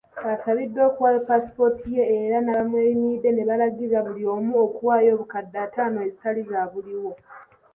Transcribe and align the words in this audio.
Asabiddwa 0.33 0.81
okuwaayo 0.89 1.19
paasipooti 1.27 1.87
ye 1.97 2.03
era 2.17 2.37
n'abamweyimiridde 2.41 3.29
ne 3.33 3.43
balangirwa 3.49 3.99
buli 4.07 4.23
omu 4.35 4.51
okuwaayo 4.65 5.09
obukadde 5.13 5.57
ataano 5.65 5.97
ezitali 6.05 6.41
zaabuliwo. 6.49 7.11